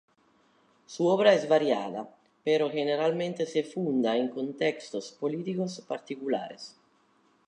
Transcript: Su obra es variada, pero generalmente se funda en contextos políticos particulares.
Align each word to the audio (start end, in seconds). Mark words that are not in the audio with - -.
Su 0.87 1.05
obra 1.05 1.31
es 1.31 1.47
variada, 1.47 2.09
pero 2.43 2.71
generalmente 2.71 3.45
se 3.45 3.63
funda 3.63 4.17
en 4.17 4.29
contextos 4.29 5.11
políticos 5.11 5.85
particulares. 5.87 6.75